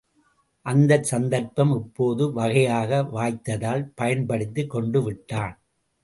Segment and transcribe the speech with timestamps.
[0.65, 5.53] அந்தச் சந்தர்ப்பம் இப்போது வகையாக வாய்த்ததால் பயன்படுத்திக் கொண்டுவிட்டான்.